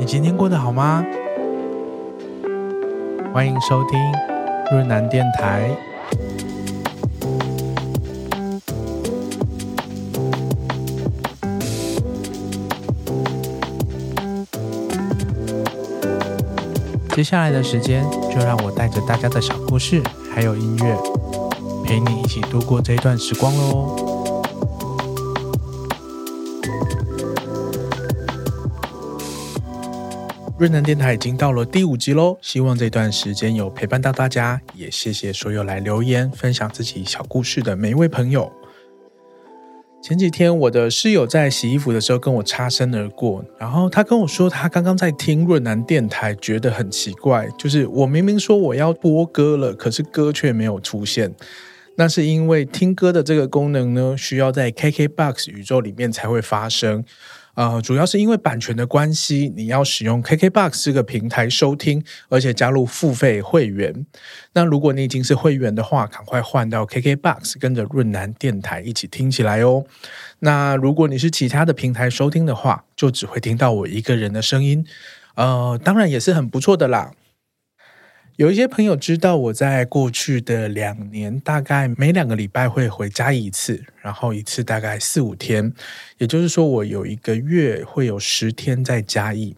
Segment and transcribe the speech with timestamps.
[0.00, 1.04] 你今天过得好吗？
[3.34, 4.00] 欢迎收听
[4.72, 5.76] 润南电台。
[17.14, 20.02] 接下来的时间，就让我带着大家的小故事，
[20.34, 20.96] 还有音乐，
[21.84, 24.19] 陪你一起度过这一段时光喽。
[30.60, 38.52] 润南电台已经到了第五集喽，希望这段时间有陪伴到大家，也谢谢所有来留言分享自己小故事的每一位朋友。
[40.02, 51.34] 前几天我的室友在洗衣服的时候跟我擦身而过，然后他跟我说他刚刚在听润南电台，觉得很奇怪，就是我明明说我要播歌了，可是歌却没有出现。
[51.94, 57.02] 那是因为听歌的这个功能呢，需要在 KKBOX 宇宙里面才会发生。
[57.60, 64.06] 呃，主要是因为版权的关系，你要使用 KKBOX 这个平台收听，而且加入付费会员。
[64.54, 69.84] 那如果你已经是会员的话，赶快换到 KKBOX，跟着润南电台一起听起来哦。
[70.38, 74.86] 那如果你是其他的平台收听的话，就只会听到我一个人的声音。
[75.34, 77.12] 呃，当然也是很不错的啦。
[78.40, 85.70] 有一些朋友知道我在过去的两年，大概每两个礼拜会回家一次，然后一次大概四五天，
[86.16, 89.54] 也就是说我有一个月会有十天在嘉义。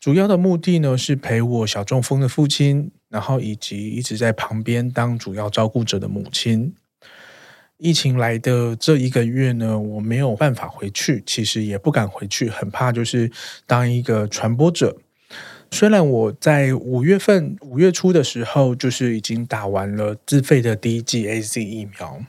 [0.00, 6.74] 主要的目的呢是陪我小中风的父亲，然后以及一直在旁边当主要照顾者的母亲。
[7.78, 13.30] 疫情来的这一个月呢，我没有办法回去，其实也不敢回去，很怕就是
[13.64, 14.96] 当一个传播者。
[15.72, 22.22] 虽然我在五月份五月初的时候，就是已经打完了自费的第一剂 AZ 疫苗。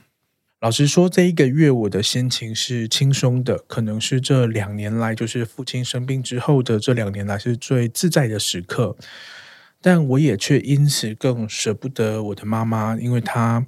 [0.60, 8.96] 老实说，这一个月我的心情是轻松的，可能是这两年来，就是父亲生病之后的这两年来是最自在的时刻。
[9.82, 13.66] 但我也却因此更舍不得我的妈妈，因为她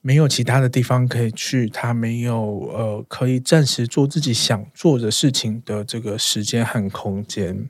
[0.00, 7.68] 没有其他的地方可以去，她没有呃可以暂时做自己想做的事情的这个时间和空间。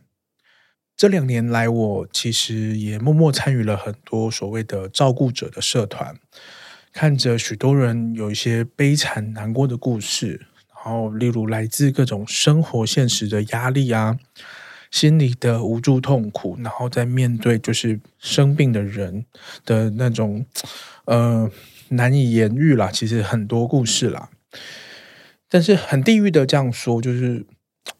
[0.95, 6.17] 这两年来，我其实也默默参与了很多所谓的照顾者的社团，
[6.93, 14.17] 看着许多人有一些悲惨难过的故事，然后例如来自各种生活现实的压力啊，
[14.93, 19.25] 心里的无助痛苦，然后在面对就是生病的人
[19.65, 20.47] 的那种
[21.07, 21.51] 呃
[21.89, 24.29] 难以言喻啦，其实很多故事啦，
[25.49, 27.45] 但是很地狱的这样说就是。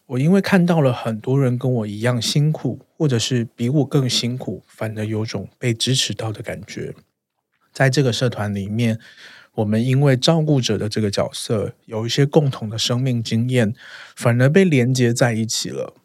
[0.07, 6.93] 我因为看到了很多人跟我一样辛苦，或者是比我更辛苦，反而有种被支持到的感觉。
[7.71, 8.99] 在这个社团里面，
[9.55, 13.73] 我们因为照顾者的这个角色，有一些共同的生命经验，
[14.15, 15.95] 反而被连接在一起了。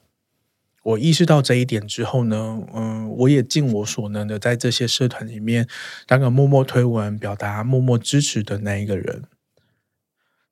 [0.85, 5.69] 我意识到这一点之后呢，嗯，我也尽我所能的在这些社团里面
[6.07, 9.25] 当个默默推文、表达默默支持的那一个人。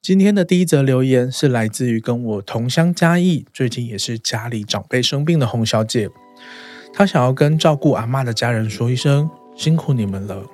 [0.06, 6.09] 今天的第一则留言是来自于跟我同乡嘉义，最近也是家里长辈生病的洪小姐。
[6.93, 10.47] 她想要跟照顾阿嬷的家人说一声辛苦你们了。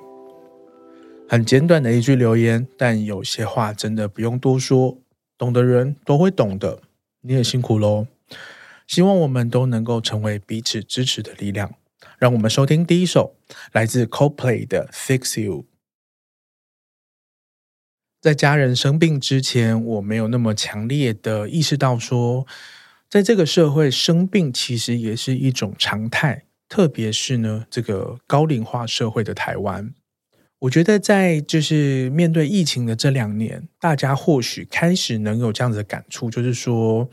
[1.29, 4.97] 很简短的一句留言，但有些话真的不用多说，
[5.37, 6.79] 懂的人都会懂的。
[7.21, 8.07] 你也辛苦喽。
[8.87, 11.75] 希望我们都能够成为彼此支持的力量。
[12.17, 13.35] 让我们收听第一首
[13.71, 15.65] 来自 Coldplay 的 Fix You。
[18.23, 22.47] 在家人生病之前，我没有那么强烈的意识到说，
[23.09, 29.93] 在这个社会生病其实也是一种常态，特别是呢，这个高龄化社会的台湾，
[30.59, 37.09] 我觉得在就是面对疫情的这两年，大家或许开始能有这样子的感触，就是说，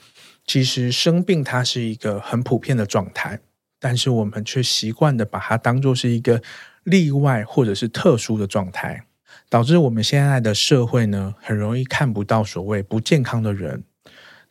[0.46, 3.40] 其实生病它是一个很普遍的状态，
[3.80, 6.40] 但是我们却习惯的把它当作是一个
[6.84, 9.06] 例外或者是特殊的状态。
[9.50, 13.82] 导致我们现在的社会呢，很容易看不到所谓不健康的人。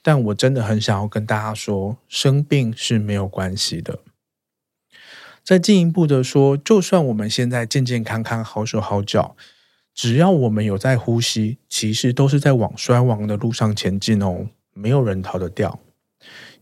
[0.02, 4.00] 但我真的很想要跟大家说，生病是没有关系的。
[5.44, 9.36] 再进一步的说，就算我们现在健健康康、好手好脚，
[9.96, 15.80] 只要我们有在呼吸，其实都是在往衰亡的路上前进哦，没有人逃得掉。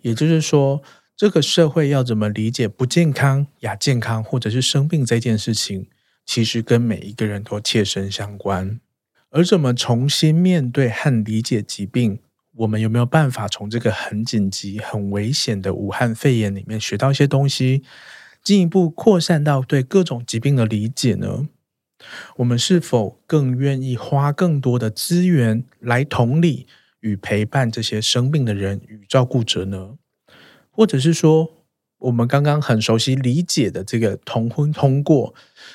[0.01, 0.81] 也就是说，
[1.15, 5.87] 这个社会要怎么理解不健康、亚健康或者是生病这件事情？
[6.27, 8.79] 其实跟每一个人都切身相关，
[9.29, 12.19] 而怎么重新面对和理解疾病，
[12.53, 17.81] 我们有没有办法从这个很紧急、很危险的武汉肺炎里面学到一些东西，
[18.43, 21.47] 进一步扩散到对各种疾病的理解呢？
[22.35, 26.67] 我们是否更愿意花更多的资源来同理
[26.99, 29.97] 与陪伴这些生病的人与照顾者呢？
[30.69, 31.56] 或者是说，
[31.99, 35.33] 我们刚刚很熟悉理解的这个同婚通过，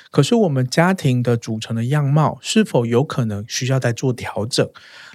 [0.09, 4.69] 可是我们家庭的组成的样貌是否有可能需要再做调整，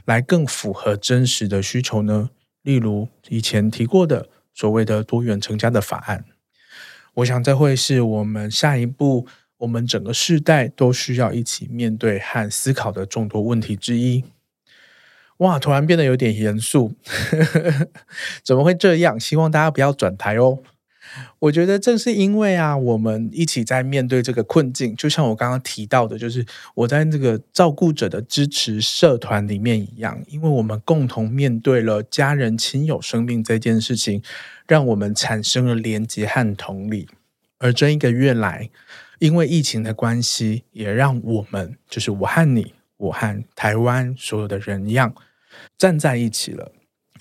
[0.05, 2.31] 来更符合真实的需求呢？
[2.63, 6.25] 例如以前提过的所谓的多元成家的法案，
[7.15, 9.27] 我想这会是我们下一步
[9.59, 14.25] 我们整个世代都需要一起面对和思考的众多问题之一。
[15.39, 16.93] 哇，突然变得有点严肃，
[18.45, 19.19] 怎么会这样？
[19.19, 20.59] 希望大家不要转台哦。
[21.39, 26.45] 我觉得正是因为啊，我们一起在面对这个困境，就像我刚刚提到的，就是
[26.75, 34.23] 我在这个照顾者的支持社团里面一样，因为我们共同面对了家人亲友生病这件事情，
[34.67, 37.09] 让我们产生了连结和同理。
[37.59, 38.71] 而这一个月来，
[39.19, 45.15] 因为疫情的关系，也让我们，就是我和你，我和台湾所有的人一样，
[45.77, 46.73] 站在一起了。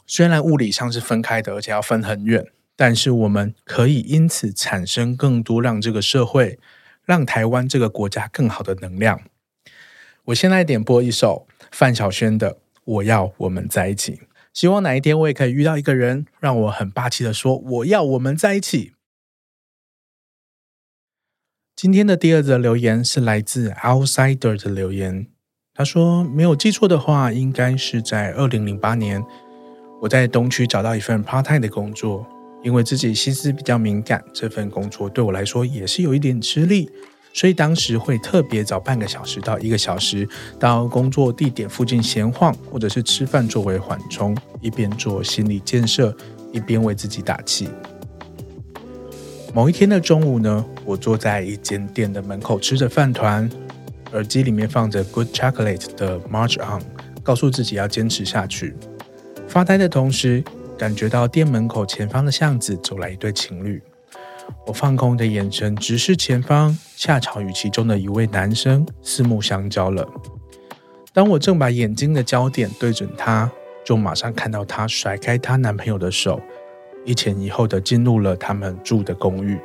[0.06, 2.46] 虽然物理上是分开的，而且要分很远。
[2.78, 6.60] 但是我们可以因此产生更多让这个社会、
[7.04, 9.20] 让台湾这个国家更好的能量。
[10.26, 12.52] 我现在点播一首范晓萱的
[12.86, 14.14] 《我要我们在一起》，
[14.54, 18.94] 希望哪一天我也可以遇到一个人，让我很霸气的说：“我要我们在一起。”
[21.76, 25.28] 今天的第二则留言是来自 Outsider 的留言，
[25.74, 29.24] 他说：“没有记错的话，应该是在二零零八年，
[30.02, 32.28] 我在东区找到一份 part time 的工作。”
[32.68, 36.90] 因为自己心思比较敏感，这份工作对我来说也是有一点吃力，
[37.32, 40.28] 所以当时会特别早半个小时到一个小时
[40.60, 46.14] 到工作地点附近闲晃，或者是吃饭作为缓冲，一边做心理建设，
[46.52, 47.70] 一边为自己打气。
[49.54, 53.50] 某一天的中午呢，我坐在一间店的门口吃着饭团，
[54.12, 56.84] 耳机里面放着 Good Chocolate 的 March On，
[57.24, 58.76] 告诉自己要坚持下去。
[59.48, 60.44] 发呆的同时，
[60.78, 63.82] 感觉到店门口前方的巷子走来一对情侣，
[64.68, 70.08] 我放空的眼神直视前方，恰巧与其中的一位男生四目相交了。
[71.14, 73.52] 当我正把眼睛的焦点对准他，
[73.84, 76.40] 就马上看到他甩开她男朋友的手，
[77.04, 79.60] 一前一后的进入了他们住的公寓。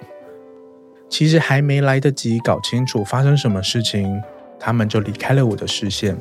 [1.11, 4.19] 其实还没来得及搞清楚发生什么事情，
[4.59, 6.17] 他们就离开了我的视线。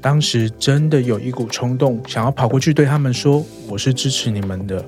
[0.00, 4.84] 当时真的有一股冲动，想要跑过去对他们说：“我是支持你们的。”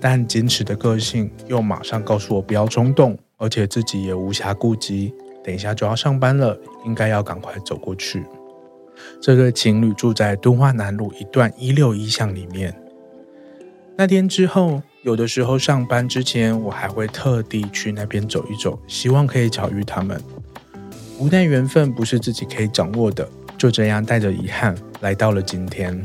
[0.00, 5.12] 但矜持的个性又马上告诉我不要冲动，而且自己也无暇顾及，
[5.44, 8.24] 等一下就要上班了，应该要赶快走过去。
[9.20, 12.74] 这对情侣住在敦化南路一段一六一巷里面。
[13.96, 20.20] 那天之后，有的时候上班之前，我还会特地去那边走一走，希望可以巧遇他们。
[21.18, 23.28] 无奈缘分不是自己可以掌握的。
[23.62, 26.02] 就这样带着遗憾来到了今天。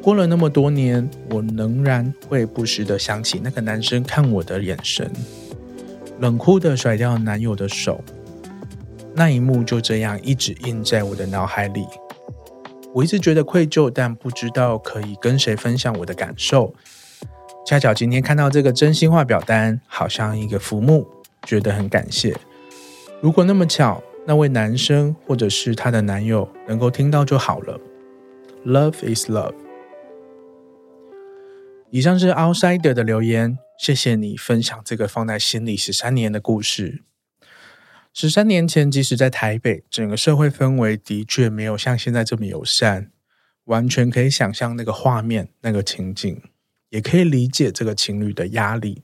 [0.00, 5.10] 过了那么多年，我仍然会不时的想起那个男生看我的眼神，
[6.20, 8.00] 冷酷的甩掉男友的手，
[9.12, 11.84] 那一幕就这样一直印在我的脑海里。
[12.92, 16.72] 我一直觉得愧疚，但不知道可以跟谁分享我的感受。
[17.66, 21.08] 恰巧今天看到这个真心话表单，好像一个浮木，
[21.44, 22.36] 觉得很感谢。
[23.20, 24.00] 如果那么巧。
[24.26, 27.78] 那位男生或者是他的男友能够听到就好了。
[28.64, 29.54] Love is love。
[31.90, 37.02] 以上是 Outsider 的留言，谢谢你分享这个放在心里十三年的故事。
[38.12, 43.10] 十三年前，即使在台北，整个社会氛围的确没有像现在这么友善，
[43.64, 46.40] 完全可以想象那个画面、那个情景，
[46.88, 49.02] 也可以理解这个情侣的压力。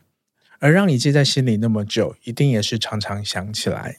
[0.61, 3.99] 而让你记在心里那么久，一定也是常常想起来。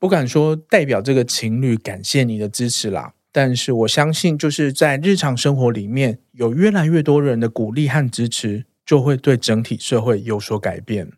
[0.00, 11.12] 不敢说代表这个情侣感谢你的支持啦，但是我相信，就是在日常生活里面有越来越多人的鼓励和支持，就会对整体社会有所改变。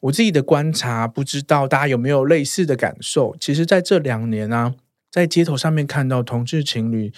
[0.00, 3.34] 我自己的观察，不知道大家有没有类似的感受？
[3.40, 4.74] 其实，在这两年啊，
[5.10, 7.10] 在街头上面看到同志情侣，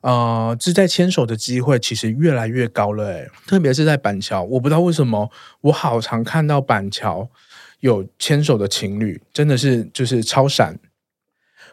[0.00, 7.30] 呃，自在牵手的机会其实越来越高了，诶，特别是在板桥，我不知道为什么，我好常看到板桥。
[7.80, 10.78] 有牵手的情侣，真的是就是超闪。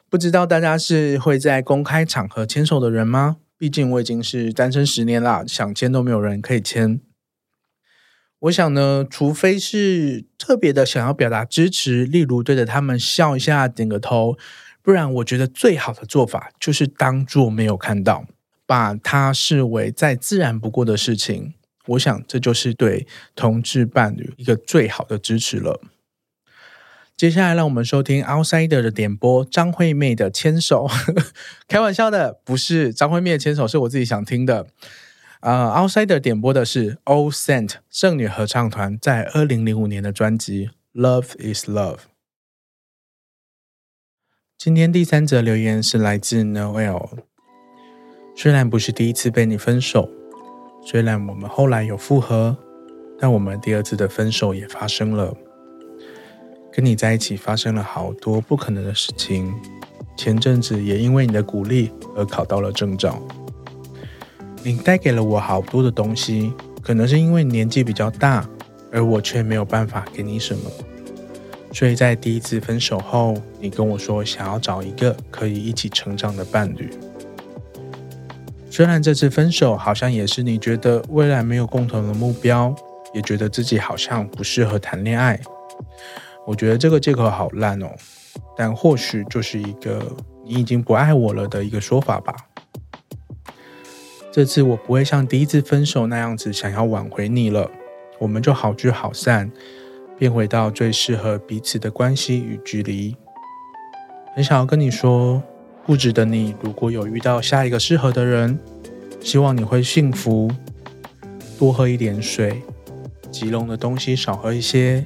[0.09, 3.37] 不知道大家是会在公开场合牵手的人吗？
[3.57, 7.01] 毕竟我已经是单身十年啦，想牵都没有人可以牵。
[8.41, 14.37] 我想呢，除非是特别的想要表达支持，例如对着他们笑一下、点个头，
[14.83, 18.25] 不然我觉得最好的做法就是当作没有看到，
[18.67, 21.55] 把它视为再自然不过的事情。
[21.87, 25.81] 我想这就是对同志伴侣一个最好的支持了。
[27.17, 30.85] 接下来，让我们收听 Outsider 的点播，张惠妹的《牵手》。
[31.67, 34.67] 开玩笑的，不是张惠妹的《牵手》，是我自己想听的。
[35.39, 40.69] 呃，Outsider 点播的是 All Saint 圣女合唱团在二零零五年的专辑
[41.01, 41.95] 《Love Is Love》。
[44.59, 47.17] 今天第三则留言是来自 Noel。
[48.35, 50.07] 虽然不是第一次被你分手，
[50.85, 52.55] 虽然我们后来有复合，
[53.19, 55.35] 但我们第二次的分手也发生了。
[56.77, 59.51] 跟你在一起发生了好多不可能的事情。
[60.15, 63.19] 前阵子也因为你的鼓励而考到了证照。
[64.61, 66.53] 你带给了我好多的东西，
[66.83, 68.47] 可能是因为年纪比较大，
[68.91, 70.69] 而我却没有办法给你什么。
[71.73, 76.91] 所以在第一次分手后，你跟我说想要找一个可以一起成长的伴侣。
[78.69, 82.75] 虽然这次分手好像也是你觉得未来没有共同的目标，
[83.15, 85.39] 也觉得自己好像不适合谈恋爱。
[86.47, 87.87] 我觉得这个借口好烂哦，
[88.55, 90.01] 但或许就是一个
[90.45, 92.33] 你已经不爱我了的一个说法吧。
[94.31, 97.69] 这次我不会像第一次分手那样子想要挽回你了，
[98.17, 99.51] 我们就好聚好散，
[100.17, 103.17] 变回到最适合彼此的关系与距离。
[104.33, 105.43] 很想要跟你说，
[105.85, 108.57] 固执的你如果有遇到下一个适合的人，
[109.19, 110.49] 希望你会幸福。
[111.59, 112.61] 多喝一点水，
[113.31, 115.03] 吉隆的东西少喝一些。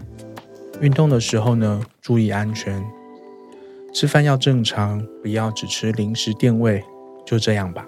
[0.81, 2.83] 运动的时候呢，注意安全。
[3.93, 6.83] 吃饭要正常，不要只吃零食垫胃。
[7.23, 7.87] 就这样吧。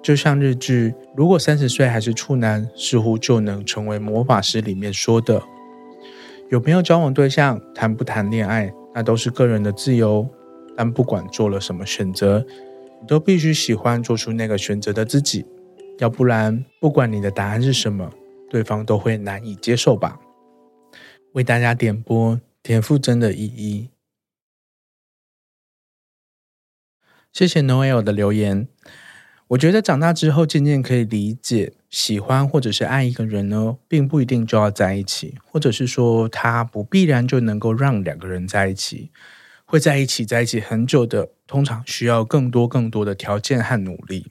[0.00, 5.42] 就像日剧，如果三十岁还是处男，似乎就能成为魔法师里面说的，
[6.48, 10.26] 有没有交往对象，谈不谈恋爱，那都是个人的自由。
[10.76, 12.44] 但不管做了什么选择，
[13.00, 15.44] 你都必须喜欢做出那个选择的自己，
[15.98, 18.08] 要不然，不管你的答案是什么，
[18.48, 20.16] 对方都会难以接受吧。
[21.34, 23.90] 为大家点播田馥甄的依依，
[27.32, 28.68] 谢谢 Noel 的留言。
[29.48, 39.10] 我觉得长大之后，渐渐可以理解，喜欢或者是爱一个人呢，并不一定就要在一起，或者是说他不必然就能够让两个人在一起。
[39.64, 44.30] 会在一起，在一起很久的，通常需要更多更多的条件和努力。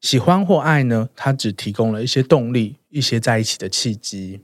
[0.00, 4.42] 喜欢或爱呢，它只提供了一些动力，一些在一起的契机。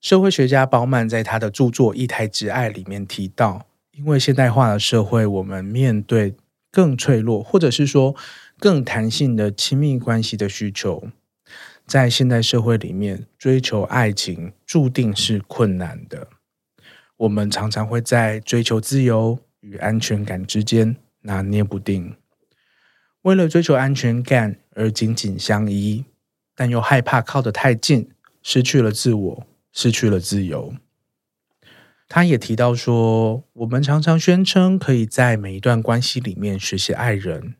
[0.00, 6.34] 社会学家鲍曼在他的著作《异态之爱》里面提到，因为现代化的社会，我们面对
[6.70, 8.14] 更脆弱，或者是说，
[8.58, 11.08] 更弹性的亲密关系的需求，
[11.86, 16.28] 在现代社会里面追求爱情注定是困难的。
[17.16, 22.14] 我们常常会在追求自由与安全感之间拿捏不定，
[23.22, 26.04] 为了追求安全感而紧紧相依，
[26.54, 28.10] 但又害怕靠得太近，
[28.42, 30.74] 失去了自我，失去了自由。
[32.08, 37.56] 他也提到说，我们常常宣称可以在每一段关系里面学习爱人。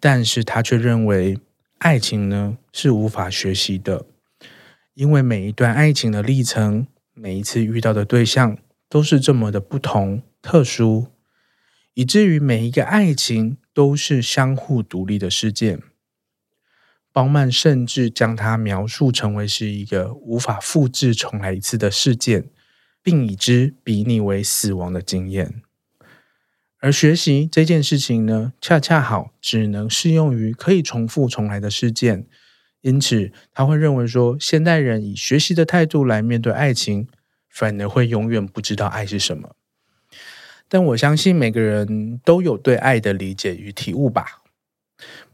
[0.00, 1.38] 但是他却认为，
[1.78, 4.06] 爱情呢是无法学习的，
[4.94, 8.56] 因为每一段爱情的历程，每一次遇到的对象
[8.88, 11.08] 都是这么的不同、特殊，
[11.92, 15.82] 以至于每一个爱情都是相互独立的事件。
[17.12, 22.48] 鲍曼甚至将它描述成为是一个无法复制重来一次的事件，
[23.02, 25.62] 并以之比拟为死亡的经验。
[26.78, 32.26] 而学习这件事情呢，恰恰好只能适用于可以重复重来的事件，
[32.80, 37.08] 因此他会认为说，现代人以学习的态度来面对爱情，
[37.50, 39.56] 反而会永远不知道爱是什么。
[40.68, 44.39] 但我相信每个人都有对爱的理解与体悟吧。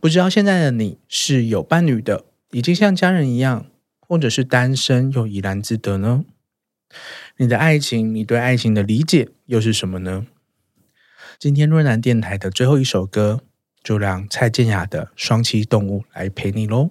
[0.00, 3.66] 不知道现在的你是有伴侣的，已经像家人一样，
[4.00, 6.24] 或者是单身又怡然自得呢？
[7.36, 10.26] 你的爱情，你对爱情的理解又是什么呢？
[11.38, 13.40] 今天润南电台的最后一首歌，
[13.82, 16.90] 就让蔡健雅的《双栖动物》来陪你喽。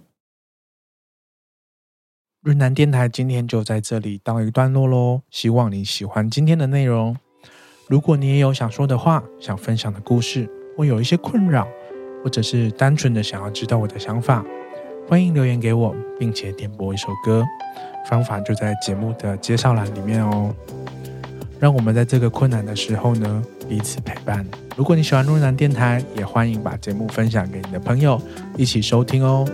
[2.41, 7.17] 润南电台今天就在这里告一段落喽，希望你喜欢今天的内容。
[7.88, 11.67] 如果你也有想说的话、想分享的故事，或有一些困扰，
[12.25, 14.44] 或者是单纯的想要知道我的想法，
[15.08, 17.46] 欢迎留言给我，并且点播一首歌。
[18.10, 20.51] 方法就在节目的介绍栏里面哦。
[21.60, 24.44] 让我们在这个困难的时候呢，彼此陪伴。
[24.75, 28.20] 如果你喜欢润男电台，也欢迎把节目分享给你的朋友，
[28.58, 29.48] 一起收听哦。